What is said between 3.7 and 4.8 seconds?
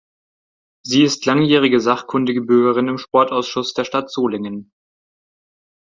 der Stadt Solingen.